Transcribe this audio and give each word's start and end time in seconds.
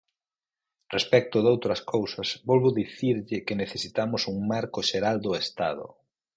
Respecto 0.95 1.37
doutras 1.47 1.79
cousas, 1.93 2.29
volvo 2.49 2.69
dicirlle 2.81 3.37
que 3.45 3.59
necesitamos 3.63 4.21
un 4.31 4.37
marco 4.51 4.79
xeral 4.89 5.17
do 5.25 5.31
Estado. 5.43 5.85